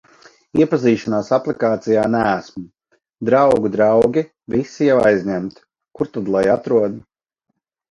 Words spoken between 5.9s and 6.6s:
kur tad lai